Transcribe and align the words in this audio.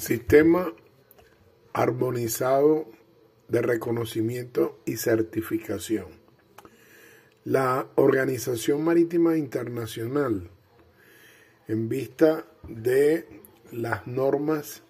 Sistema 0.00 0.72
armonizado 1.74 2.90
de 3.48 3.60
reconocimiento 3.60 4.80
y 4.86 4.96
certificación. 4.96 6.06
La 7.44 7.86
Organización 7.96 8.82
Marítima 8.82 9.36
Internacional, 9.36 10.48
en 11.68 11.90
vista 11.90 12.46
de 12.66 13.26
las 13.72 14.06
normas 14.06 14.82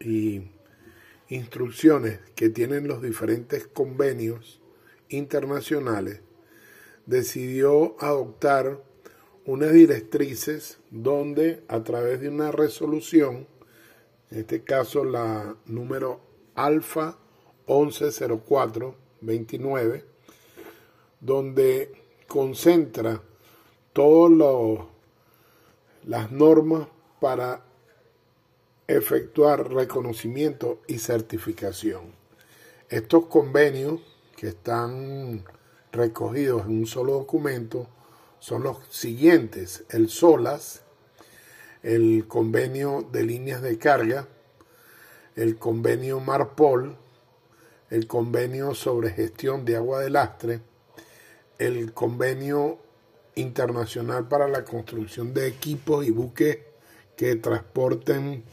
y 0.00 0.52
instrucciones 1.28 2.20
que 2.34 2.48
tienen 2.48 2.88
los 2.88 3.02
diferentes 3.02 3.66
convenios 3.66 4.62
internacionales, 5.10 6.22
decidió 7.04 7.94
adoptar 8.00 8.82
unas 9.44 9.74
directrices 9.74 10.78
donde 10.90 11.62
a 11.68 11.84
través 11.84 12.22
de 12.22 12.30
una 12.30 12.52
resolución 12.52 13.54
en 14.30 14.38
este 14.40 14.62
caso 14.62 15.04
la 15.04 15.54
número 15.66 16.20
alfa 16.54 17.18
110429, 17.66 20.04
donde 21.20 21.92
concentra 22.26 23.20
todas 23.92 24.86
las 26.04 26.32
normas 26.32 26.88
para 27.20 27.62
efectuar 28.86 29.72
reconocimiento 29.72 30.80
y 30.86 30.98
certificación. 30.98 32.14
Estos 32.88 33.26
convenios 33.26 34.00
que 34.36 34.48
están 34.48 35.44
recogidos 35.92 36.66
en 36.66 36.78
un 36.78 36.86
solo 36.86 37.14
documento 37.14 37.88
son 38.38 38.62
los 38.62 38.78
siguientes, 38.90 39.84
el 39.88 40.08
SOLAS, 40.08 40.82
el 41.82 42.26
convenio 42.28 43.06
de 43.10 43.22
líneas 43.22 43.62
de 43.62 43.78
carga, 43.78 44.28
el 45.34 45.58
convenio 45.58 46.20
Marpol, 46.20 46.96
el 47.90 48.06
convenio 48.06 48.74
sobre 48.74 49.10
gestión 49.10 49.64
de 49.64 49.76
agua 49.76 50.00
de 50.00 50.10
lastre, 50.10 50.60
el 51.58 51.92
convenio 51.92 52.78
internacional 53.34 54.28
para 54.28 54.48
la 54.48 54.64
construcción 54.64 55.34
de 55.34 55.46
equipos 55.46 56.06
y 56.06 56.10
buques 56.10 56.58
que 57.16 57.36
transporten 57.36 58.44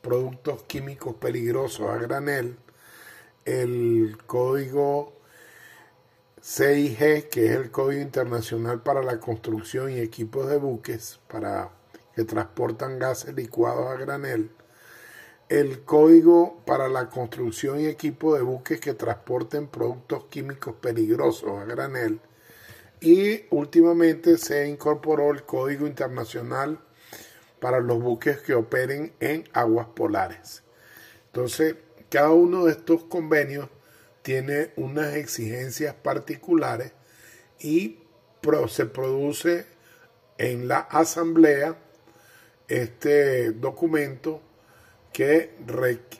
productos 0.00 0.62
químicos 0.64 1.14
peligrosos 1.14 1.88
a 1.88 1.96
granel, 1.96 2.56
el 3.44 4.16
código 4.26 5.12
CIG, 6.44 7.28
que 7.28 7.46
es 7.46 7.50
el 7.52 7.70
Código 7.70 8.02
Internacional 8.02 8.82
para 8.82 9.00
la 9.00 9.20
Construcción 9.20 9.92
y 9.92 10.00
Equipos 10.00 10.48
de 10.48 10.56
Buques, 10.56 11.20
para 11.28 11.70
que 12.14 12.24
transportan 12.24 12.98
gases 12.98 13.34
licuados 13.34 13.86
a 13.88 13.96
granel, 13.96 14.50
el 15.48 15.84
Código 15.84 16.62
para 16.64 16.88
la 16.88 17.10
construcción 17.10 17.80
y 17.80 17.86
equipo 17.86 18.34
de 18.34 18.42
buques 18.42 18.80
que 18.80 18.94
transporten 18.94 19.66
productos 19.66 20.24
químicos 20.24 20.74
peligrosos 20.80 21.60
a 21.60 21.64
granel 21.64 22.20
y 23.00 23.44
últimamente 23.50 24.38
se 24.38 24.68
incorporó 24.68 25.32
el 25.32 25.42
Código 25.42 25.86
Internacional 25.86 26.78
para 27.60 27.80
los 27.80 28.00
buques 28.00 28.38
que 28.38 28.54
operen 28.54 29.12
en 29.20 29.44
aguas 29.52 29.88
polares. 29.88 30.62
Entonces, 31.26 31.76
cada 32.08 32.30
uno 32.30 32.64
de 32.64 32.72
estos 32.72 33.04
convenios 33.04 33.68
tiene 34.22 34.72
unas 34.76 35.16
exigencias 35.16 35.94
particulares 35.94 36.92
y 37.58 37.98
se 38.68 38.86
produce 38.86 39.66
en 40.36 40.66
la 40.66 40.78
asamblea 40.78 41.78
este 42.80 43.52
documento 43.52 44.40
que 45.12 45.54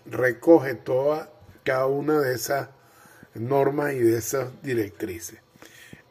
recoge 0.07 0.75
toda 0.75 1.33
cada 1.65 1.87
una 1.87 2.21
de 2.21 2.35
esas 2.35 2.69
normas 3.35 3.95
y 3.95 4.01
de 4.01 4.19
esas 4.19 4.51
directrices. 4.63 5.39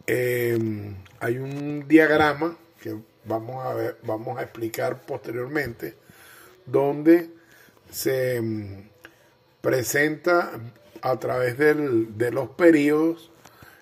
Em, 0.07 0.95
hay 1.19 1.37
un 1.37 1.87
diagrama 1.87 2.57
que 2.81 2.97
vamos 3.25 3.63
a 3.63 3.95
vamos 4.03 4.39
a 4.39 4.43
explicar 4.43 5.01
posteriormente, 5.01 5.95
donde 6.65 7.29
se 7.91 8.37
em, 8.37 8.89
presenta 9.61 10.59
a 11.01 11.19
través 11.19 11.57
de 11.57 12.31
los 12.31 12.49
periodos 12.49 13.31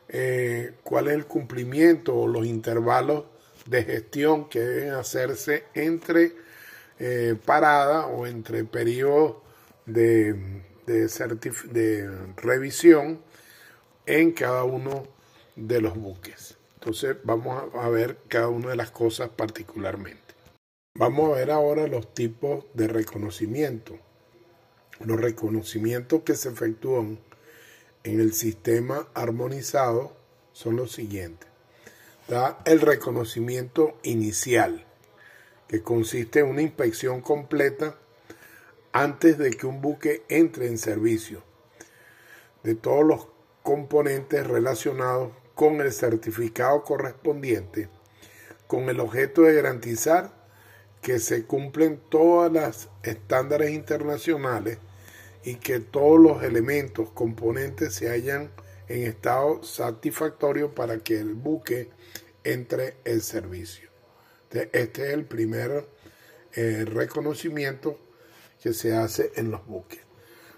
eh, 0.09 0.73
cuál 0.83 1.07
es 1.07 1.13
el 1.13 1.25
cumplimiento 1.25 2.15
o 2.15 2.27
los 2.27 2.45
intervalos 2.45 3.25
de 3.67 3.83
gestión 3.83 4.49
que 4.49 4.59
deben 4.59 4.93
hacerse 4.93 5.65
entre 5.75 6.33
eh, 6.99 7.37
parada 7.45 8.07
o 8.07 8.27
entre 8.27 8.65
periodos 8.65 9.37
de, 9.85 10.33
de, 10.85 12.09
revisión 12.35 13.21
en 14.05 14.33
cada 14.33 14.65
uno 14.65 15.07
de 15.55 15.79
los 15.79 15.95
buques. 15.95 16.57
Entonces 16.73 17.15
vamos 17.23 17.73
a 17.73 17.87
ver 17.87 18.17
cada 18.27 18.49
una 18.49 18.71
de 18.71 18.75
las 18.75 18.91
cosas 18.91 19.29
particularmente. 19.29 20.19
Vamos 20.95 21.31
a 21.31 21.37
ver 21.37 21.51
ahora 21.51 21.87
los 21.87 22.13
tipos 22.13 22.65
de 22.73 22.89
reconocimiento. 22.89 23.97
Los 24.99 25.21
reconocimientos 25.21 26.23
que 26.23 26.35
se 26.35 26.49
efectúan 26.49 27.19
en 28.03 28.19
el 28.19 28.33
sistema 28.33 29.07
armonizado 29.13 30.17
son 30.51 30.75
los 30.75 30.91
siguientes. 30.91 31.47
Da 32.27 32.59
el 32.65 32.81
reconocimiento 32.81 33.97
inicial 34.03 34.85
que 35.69 35.81
consiste 35.81 36.39
en 36.39 36.47
una 36.47 36.61
inspección 36.61 37.21
completa 37.21 37.95
antes 38.91 39.37
de 39.37 39.51
que 39.51 39.67
un 39.67 39.81
buque 39.81 40.23
entre 40.27 40.67
en 40.67 40.77
servicio 40.77 41.41
de 42.63 42.75
todos 42.75 43.05
los 43.05 43.27
componentes 43.63 44.45
relacionados 44.45 45.31
con 45.55 45.79
el 45.79 45.93
certificado 45.93 46.83
correspondiente 46.83 47.87
con 48.69 48.87
el 48.87 48.99
objeto 48.99 49.41
de 49.41 49.55
garantizar 49.55 50.31
que 51.01 51.17
se 51.17 51.45
cumplen 51.45 51.99
todas 52.09 52.51
las 52.51 52.89
estándares 53.01 53.71
internacionales 53.71 54.77
y 55.43 55.55
que 55.55 55.79
todos 55.79 56.19
los 56.19 56.43
elementos 56.43 57.09
componentes 57.09 57.95
se 57.95 58.09
hallan 58.09 58.51
en 58.87 59.07
estado 59.07 59.63
satisfactorio 59.63 60.75
para 60.75 60.99
que 60.99 61.19
el 61.19 61.33
buque 61.33 61.89
entre 62.43 62.97
en 63.05 63.21
servicio. 63.21 63.88
Este 64.51 65.07
es 65.07 65.13
el 65.13 65.25
primer 65.25 65.87
eh, 66.53 66.85
reconocimiento 66.85 67.99
que 68.61 68.73
se 68.73 68.95
hace 68.95 69.31
en 69.35 69.51
los 69.51 69.65
buques. 69.65 69.99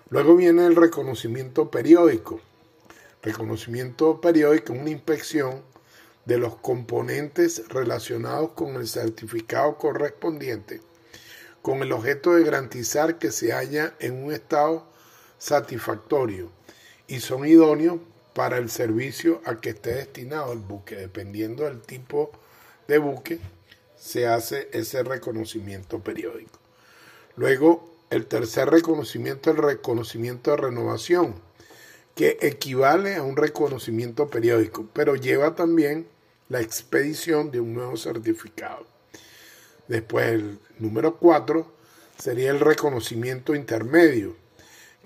Luego 0.09 0.35
viene 0.35 0.65
el 0.65 0.75
reconocimiento 0.75 1.69
periódico. 1.69 2.39
Reconocimiento 3.21 4.19
periódico 4.21 4.73
una 4.73 4.89
inspección 4.89 5.63
de 6.25 6.37
los 6.37 6.55
componentes 6.57 7.67
relacionados 7.69 8.51
con 8.51 8.75
el 8.75 8.87
certificado 8.87 9.77
correspondiente 9.77 10.81
con 11.61 11.83
el 11.83 11.91
objeto 11.91 12.33
de 12.33 12.43
garantizar 12.43 13.19
que 13.19 13.31
se 13.31 13.51
halla 13.51 13.93
en 13.99 14.23
un 14.23 14.31
estado 14.31 14.85
satisfactorio 15.37 16.49
y 17.07 17.19
son 17.19 17.45
idóneos 17.45 17.99
para 18.33 18.57
el 18.57 18.69
servicio 18.69 19.41
a 19.45 19.59
que 19.59 19.71
esté 19.71 19.93
destinado 19.93 20.53
el 20.53 20.59
buque, 20.59 20.95
dependiendo 20.95 21.65
del 21.65 21.81
tipo 21.81 22.31
de 22.87 22.97
buque 22.97 23.39
se 24.01 24.25
hace 24.25 24.67
ese 24.73 25.03
reconocimiento 25.03 25.99
periódico. 25.99 26.59
Luego, 27.35 27.87
el 28.09 28.25
tercer 28.25 28.69
reconocimiento 28.69 29.51
es 29.51 29.57
el 29.57 29.63
reconocimiento 29.63 30.51
de 30.51 30.57
renovación, 30.57 31.35
que 32.15 32.39
equivale 32.41 33.15
a 33.15 33.23
un 33.23 33.37
reconocimiento 33.37 34.27
periódico, 34.27 34.89
pero 34.91 35.15
lleva 35.15 35.53
también 35.53 36.07
la 36.49 36.61
expedición 36.61 37.51
de 37.51 37.61
un 37.61 37.75
nuevo 37.75 37.95
certificado. 37.95 38.87
Después, 39.87 40.29
el 40.29 40.59
número 40.79 41.17
cuatro 41.17 41.71
sería 42.17 42.49
el 42.49 42.59
reconocimiento 42.59 43.53
intermedio, 43.53 44.35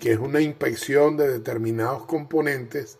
que 0.00 0.12
es 0.12 0.18
una 0.18 0.40
inspección 0.40 1.18
de 1.18 1.28
determinados 1.28 2.06
componentes 2.06 2.96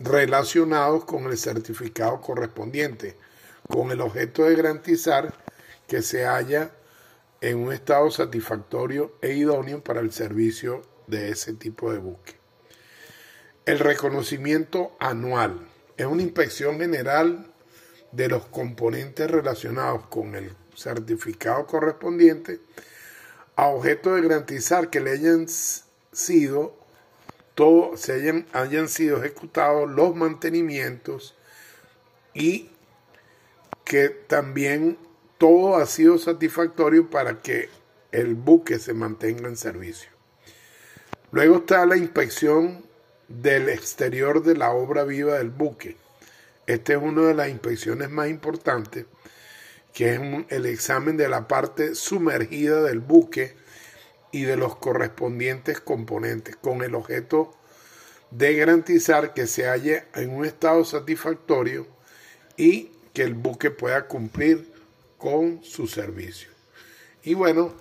relacionados 0.00 1.04
con 1.04 1.24
el 1.26 1.38
certificado 1.38 2.20
correspondiente 2.20 3.16
con 3.70 3.90
el 3.90 4.02
objeto 4.02 4.44
de 4.44 4.56
garantizar 4.56 5.32
que 5.86 6.02
se 6.02 6.26
haya 6.26 6.72
en 7.40 7.56
un 7.58 7.72
estado 7.72 8.10
satisfactorio 8.10 9.16
e 9.22 9.32
idóneo 9.32 9.82
para 9.82 10.00
el 10.00 10.12
servicio 10.12 10.82
de 11.06 11.30
ese 11.30 11.54
tipo 11.54 11.90
de 11.90 11.98
buque. 11.98 12.34
El 13.64 13.78
reconocimiento 13.78 14.96
anual 14.98 15.66
es 15.96 16.06
una 16.06 16.22
inspección 16.22 16.78
general 16.78 17.46
de 18.12 18.28
los 18.28 18.46
componentes 18.46 19.30
relacionados 19.30 20.06
con 20.08 20.34
el 20.34 20.52
certificado 20.74 21.66
correspondiente 21.66 22.60
a 23.56 23.66
objeto 23.66 24.14
de 24.14 24.22
garantizar 24.22 24.90
que 24.90 25.00
le 25.00 25.12
hayan 25.12 25.46
sido 26.12 26.76
todo, 27.54 27.96
se 27.96 28.14
hayan, 28.14 28.46
hayan 28.52 28.88
sido 28.88 29.18
ejecutados 29.18 29.88
los 29.90 30.16
mantenimientos 30.16 31.36
y 32.32 32.70
que 33.90 34.08
también 34.08 34.98
todo 35.36 35.76
ha 35.76 35.84
sido 35.84 36.16
satisfactorio 36.16 37.10
para 37.10 37.42
que 37.42 37.68
el 38.12 38.36
buque 38.36 38.78
se 38.78 38.94
mantenga 38.94 39.48
en 39.48 39.56
servicio. 39.56 40.10
Luego 41.32 41.56
está 41.56 41.84
la 41.86 41.96
inspección 41.96 42.84
del 43.26 43.68
exterior 43.68 44.44
de 44.44 44.54
la 44.54 44.70
obra 44.70 45.02
viva 45.02 45.38
del 45.38 45.50
buque. 45.50 45.96
Esta 46.68 46.92
es 46.92 47.00
una 47.02 47.22
de 47.22 47.34
las 47.34 47.48
inspecciones 47.48 48.10
más 48.10 48.28
importantes, 48.28 49.06
que 49.92 50.14
es 50.14 50.20
el 50.50 50.66
examen 50.66 51.16
de 51.16 51.28
la 51.28 51.48
parte 51.48 51.96
sumergida 51.96 52.84
del 52.84 53.00
buque 53.00 53.56
y 54.30 54.44
de 54.44 54.56
los 54.56 54.76
correspondientes 54.76 55.80
componentes, 55.80 56.54
con 56.54 56.84
el 56.84 56.94
objeto 56.94 57.56
de 58.30 58.54
garantizar 58.54 59.34
que 59.34 59.48
se 59.48 59.66
halle 59.66 60.04
en 60.14 60.30
un 60.30 60.44
estado 60.44 60.84
satisfactorio 60.84 61.88
y 62.56 62.92
que 63.12 63.22
el 63.22 63.34
buque 63.34 63.70
pueda 63.70 64.06
cumplir 64.06 64.72
con 65.18 65.62
su 65.62 65.86
servicio. 65.86 66.48
Y 67.22 67.34
bueno, 67.34 67.74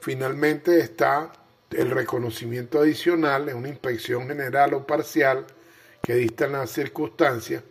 finalmente 0.00 0.80
está 0.80 1.32
el 1.70 1.90
reconocimiento 1.90 2.80
adicional 2.80 3.48
en 3.48 3.56
una 3.56 3.68
inspección 3.68 4.28
general 4.28 4.74
o 4.74 4.86
parcial 4.86 5.46
que 6.02 6.14
dista 6.14 6.44
en 6.44 6.52
las 6.52 6.70
circunstancias 6.70 7.62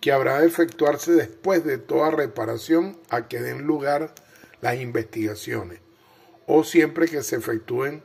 que 0.00 0.12
habrá 0.12 0.40
de 0.40 0.46
efectuarse 0.46 1.12
después 1.12 1.64
de 1.64 1.78
toda 1.78 2.10
reparación 2.10 2.98
a 3.08 3.28
que 3.28 3.40
den 3.40 3.62
lugar 3.62 4.14
las 4.60 4.76
investigaciones 4.80 5.80
o 6.46 6.64
siempre 6.64 7.06
que 7.06 7.22
se 7.22 7.36
efectúen 7.36 8.02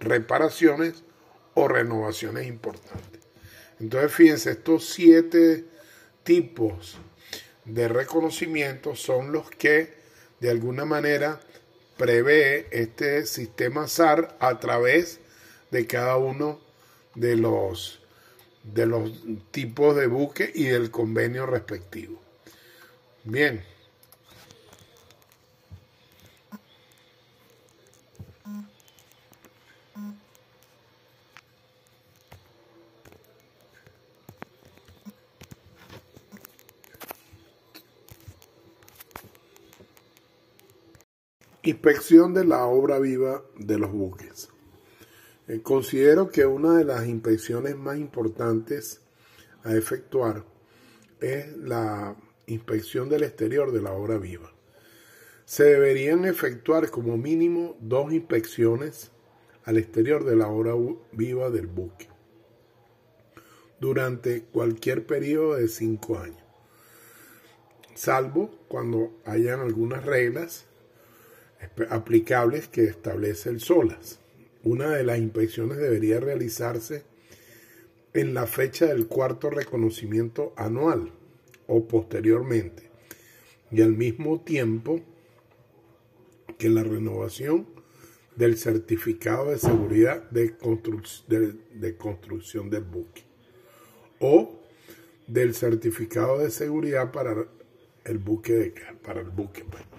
reparaciones 0.00 1.04
o 1.54 1.68
renovaciones 1.68 2.46
importantes. 2.46 3.20
Entonces, 3.78 4.12
fíjense, 4.12 4.52
estos 4.52 4.88
siete 4.88 5.66
tipos 6.22 6.98
de 7.64 7.88
reconocimiento 7.88 8.96
son 8.96 9.32
los 9.32 9.50
que 9.50 9.94
de 10.40 10.50
alguna 10.50 10.84
manera 10.84 11.40
prevé 11.96 12.66
este 12.70 13.26
sistema 13.26 13.86
SAR 13.86 14.36
a 14.40 14.58
través 14.58 15.20
de 15.70 15.86
cada 15.86 16.16
uno 16.16 16.60
de 17.14 17.36
los, 17.36 18.00
de 18.64 18.86
los 18.86 19.12
tipos 19.50 19.96
de 19.96 20.06
buque 20.06 20.50
y 20.54 20.64
del 20.64 20.90
convenio 20.90 21.46
respectivo. 21.46 22.20
Bien. 23.24 23.71
Inspección 41.64 42.34
de 42.34 42.44
la 42.44 42.66
obra 42.66 42.98
viva 42.98 43.44
de 43.56 43.78
los 43.78 43.92
buques. 43.92 44.48
Eh, 45.46 45.60
considero 45.62 46.28
que 46.28 46.44
una 46.44 46.76
de 46.76 46.84
las 46.84 47.06
inspecciones 47.06 47.76
más 47.76 47.98
importantes 47.98 49.00
a 49.62 49.72
efectuar 49.76 50.44
es 51.20 51.56
la 51.56 52.16
inspección 52.46 53.08
del 53.08 53.22
exterior 53.22 53.70
de 53.70 53.80
la 53.80 53.92
obra 53.92 54.18
viva. 54.18 54.52
Se 55.44 55.62
deberían 55.62 56.24
efectuar 56.24 56.90
como 56.90 57.16
mínimo 57.16 57.76
dos 57.80 58.12
inspecciones 58.12 59.12
al 59.64 59.78
exterior 59.78 60.24
de 60.24 60.34
la 60.34 60.48
obra 60.48 60.74
viva 61.12 61.50
del 61.50 61.68
buque 61.68 62.08
durante 63.78 64.42
cualquier 64.44 65.06
periodo 65.06 65.54
de 65.54 65.68
cinco 65.68 66.18
años, 66.18 66.42
salvo 67.94 68.50
cuando 68.66 69.12
hayan 69.24 69.60
algunas 69.60 70.04
reglas 70.04 70.66
aplicables 71.90 72.68
que 72.68 72.84
establece 72.84 73.50
el 73.50 73.60
SOLAS. 73.60 74.18
Una 74.64 74.90
de 74.90 75.04
las 75.04 75.18
inspecciones 75.18 75.78
debería 75.78 76.20
realizarse 76.20 77.04
en 78.14 78.34
la 78.34 78.46
fecha 78.46 78.86
del 78.86 79.06
cuarto 79.06 79.50
reconocimiento 79.50 80.52
anual 80.56 81.10
o 81.66 81.86
posteriormente 81.88 82.90
y 83.70 83.80
al 83.80 83.92
mismo 83.92 84.40
tiempo 84.40 85.00
que 86.58 86.68
la 86.68 86.84
renovación 86.84 87.66
del 88.36 88.56
certificado 88.56 89.50
de 89.50 89.58
seguridad 89.58 90.30
de, 90.30 90.56
construcción 91.96 92.70
del 92.70 92.84
buque 92.84 93.22
o 94.20 94.60
del 95.26 95.54
certificado 95.54 96.38
de 96.38 96.50
seguridad 96.50 97.12
para 97.12 97.46
el 98.04 98.18
buque 98.18 98.52
de, 98.52 98.74
para 99.02 99.20
el 99.20 99.30
buque 99.30 99.64
pues. 99.64 99.91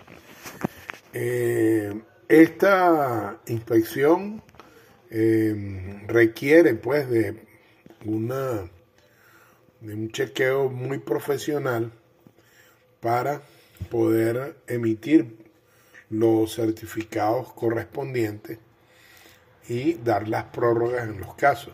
Eh, 1.14 2.02
esta 2.28 3.40
inspección 3.46 4.42
eh, 5.12 6.04
requiere 6.08 6.74
pues 6.74 7.08
de 7.08 7.46
una 8.06 8.70
de 9.80 9.94
un 9.94 10.12
chequeo 10.12 10.70
muy 10.70 10.98
profesional 10.98 11.92
para 13.00 13.42
poder 13.92 14.58
emitir 14.66 15.38
los 16.10 16.56
certificados 16.56 17.54
correspondientes 17.54 18.58
y 19.68 19.94
dar 19.96 20.28
las 20.28 20.46
prórrogas 20.46 21.04
en 21.04 21.20
los 21.20 21.36
casos. 21.36 21.74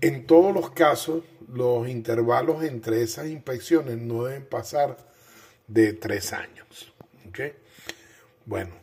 En 0.00 0.26
todos 0.26 0.54
los 0.54 0.70
casos, 0.70 1.24
los 1.48 1.88
intervalos 1.88 2.62
entre 2.62 3.02
esas 3.02 3.28
inspecciones 3.28 3.98
no 3.98 4.24
deben 4.24 4.44
pasar 4.44 4.96
de 5.66 5.92
tres 5.92 6.32
años. 6.32 6.92
¿okay? 7.28 7.54
Bueno, 8.46 8.82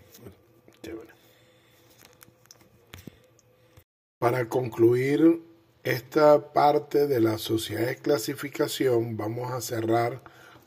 Para 4.20 4.50
concluir 4.50 5.42
esta 5.86 6.52
parte 6.52 7.08
de 7.08 7.22
la 7.22 7.38
sociedad 7.38 7.88
de 7.88 7.96
clasificación, 7.96 9.16
vamos 9.16 9.54
a 9.54 9.62
cerrar 9.62 10.22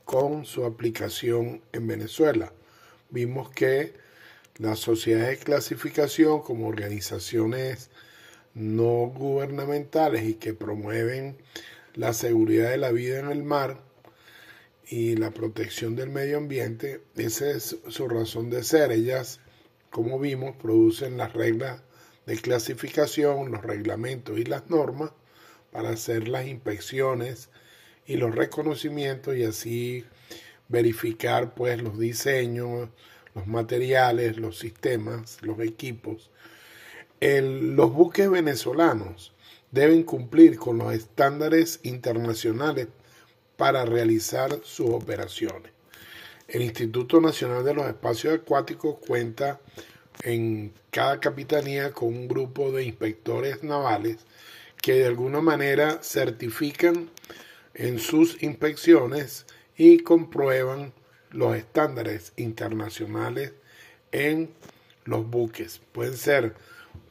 con 0.06 0.46
su 0.46 0.64
aplicación 0.64 1.60
en 1.74 1.86
Venezuela. 1.86 2.54
Vimos 3.10 3.50
que 3.50 3.92
las 4.56 4.78
sociedades 4.78 5.38
de 5.38 5.44
clasificación 5.44 6.40
como 6.40 6.66
organizaciones 6.66 7.90
no 8.54 9.12
gubernamentales 9.14 10.24
y 10.24 10.36
que 10.36 10.54
promueven 10.54 11.36
la 11.94 12.14
seguridad 12.14 12.70
de 12.70 12.78
la 12.78 12.90
vida 12.90 13.18
en 13.18 13.30
el 13.30 13.42
mar 13.42 13.82
y 14.88 15.16
la 15.16 15.30
protección 15.30 15.96
del 15.96 16.10
medio 16.10 16.38
ambiente, 16.38 17.02
esa 17.16 17.50
es 17.50 17.76
su 17.88 18.08
razón 18.08 18.50
de 18.50 18.62
ser. 18.62 18.92
Ellas, 18.92 19.40
como 19.90 20.18
vimos, 20.18 20.56
producen 20.56 21.16
las 21.16 21.32
reglas 21.32 21.82
de 22.26 22.36
clasificación, 22.36 23.50
los 23.50 23.62
reglamentos 23.62 24.38
y 24.38 24.44
las 24.44 24.68
normas 24.70 25.12
para 25.70 25.90
hacer 25.90 26.28
las 26.28 26.46
inspecciones 26.46 27.48
y 28.06 28.16
los 28.16 28.34
reconocimientos 28.34 29.36
y 29.36 29.44
así 29.44 30.04
verificar 30.68 31.54
pues 31.54 31.82
los 31.82 31.98
diseños, 31.98 32.88
los 33.34 33.46
materiales, 33.46 34.36
los 34.36 34.58
sistemas, 34.58 35.38
los 35.42 35.60
equipos. 35.60 36.30
los 37.20 37.92
buques 37.92 38.28
venezolanos 38.30 39.32
deben 39.70 40.02
cumplir 40.02 40.58
con 40.58 40.78
los 40.78 40.92
estándares 40.92 41.80
internacionales 41.82 42.88
para 43.56 43.84
realizar 43.84 44.60
sus 44.62 44.90
operaciones. 44.90 45.72
El 46.48 46.62
Instituto 46.62 47.20
Nacional 47.20 47.64
de 47.64 47.74
los 47.74 47.86
Espacios 47.86 48.34
Acuáticos 48.34 48.96
cuenta 49.06 49.60
en 50.22 50.72
cada 50.90 51.20
capitanía 51.20 51.92
con 51.92 52.08
un 52.08 52.28
grupo 52.28 52.72
de 52.72 52.84
inspectores 52.84 53.62
navales 53.62 54.18
que 54.80 54.94
de 54.94 55.06
alguna 55.06 55.40
manera 55.40 56.02
certifican 56.02 57.10
en 57.74 57.98
sus 57.98 58.42
inspecciones 58.42 59.46
y 59.76 60.00
comprueban 60.00 60.92
los 61.30 61.56
estándares 61.56 62.32
internacionales 62.36 63.52
en 64.10 64.50
los 65.04 65.28
buques. 65.28 65.80
Pueden 65.92 66.16
ser 66.16 66.54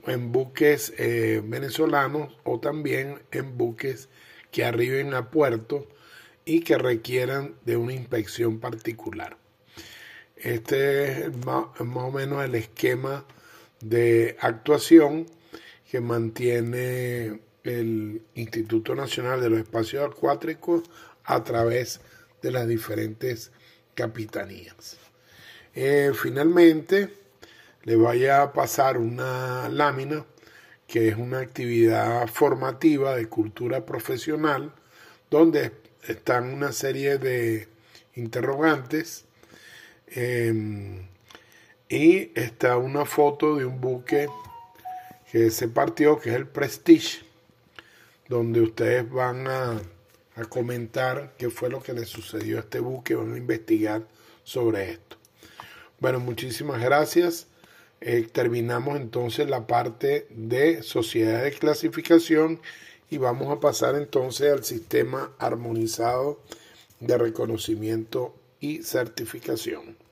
en 0.06 0.32
buques 0.32 0.94
eh, 0.98 1.42
venezolanos 1.44 2.36
o 2.44 2.60
también 2.60 3.22
en 3.32 3.58
buques 3.58 4.10
que 4.52 4.66
arriben 4.66 5.14
a 5.14 5.32
puerto 5.32 5.88
y 6.46 6.62
que 6.62 6.78
requieran 6.78 7.56
de 7.66 7.78
una 7.78 7.94
inspección 7.94 8.60
particular. 8.60 9.38
Este 10.36 11.26
es 11.26 11.46
más, 11.46 11.66
o 11.80 12.12
menos 12.12 12.44
el 12.44 12.56
esquema 12.56 13.26
de 13.80 14.38
actuación 14.40 15.28
que 15.90 16.02
mantiene 16.02 17.42
el 17.64 18.24
Instituto 18.34 18.96
Nacional 18.96 19.42
de 19.42 19.50
los 19.50 19.60
Espacios 19.60 20.04
Acuáticos 20.04 20.84
a 21.26 21.44
través 21.44 22.02
de 22.42 22.52
las 22.52 22.68
diferentes 22.68 23.52
capitanías. 23.94 24.98
Eh, 25.76 26.12
finalmente, 26.16 27.14
le 27.84 27.96
vaya 27.96 28.42
a 28.42 28.54
pasar 28.54 28.98
una 28.98 29.70
lámina 29.70 30.26
que 30.88 31.08
es 31.08 31.18
una 31.18 31.40
actividad 31.40 32.28
formativa 32.28 33.16
de 33.16 33.30
cultura 33.30 33.86
profesional 33.86 34.74
donde 35.30 35.72
están 36.08 36.54
una 36.54 36.72
serie 36.72 37.18
de 37.18 37.68
interrogantes 38.16 39.26
em, 40.08 41.08
Y 41.90 42.32
está 42.36 42.78
una 42.78 43.06
foto 43.06 43.58
de 43.58 43.66
un 43.66 43.82
buque 43.82 44.28
que 45.32 45.50
se 45.52 45.68
partió, 45.68 46.20
que 46.20 46.30
es 46.30 46.36
el 46.36 46.48
Prestige, 46.48 47.20
donde 48.28 48.62
ustedes 48.62 49.10
van 49.10 49.48
a, 49.48 49.82
a 50.36 50.46
comentar 50.46 51.34
qué 51.38 51.50
fue 51.50 51.70
lo 51.70 51.82
que 51.82 51.94
le 51.94 52.06
sucedió 52.06 52.58
a 52.58 52.62
este 52.62 52.80
buque, 52.80 53.16
van 53.16 53.34
a 53.34 53.38
investigar 53.38 54.04
sobre 54.44 54.92
esto. 54.92 55.18
Bueno, 56.00 56.20
muchísimas 56.20 56.82
gracias. 56.82 57.48
Eh, 58.04 58.28
terminamos 58.32 59.00
entonces 59.00 59.48
la 59.48 59.68
parte 59.68 60.26
de 60.32 60.82
sociedad 60.82 61.44
de 61.44 61.52
clasificación 61.52 62.60
y 63.12 63.18
vamos 63.18 63.56
a 63.56 63.60
pasar 63.60 63.96
entonces 63.96 64.52
al 64.52 64.64
sistema 64.64 65.32
armonizado 65.38 66.40
de 67.02 67.18
reconocimiento 67.18 68.34
y 68.62 68.84
certificación. 68.84 69.98